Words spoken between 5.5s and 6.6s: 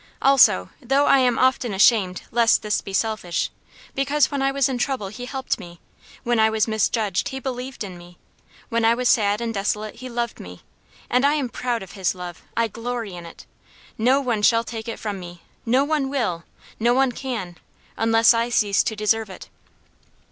me; when I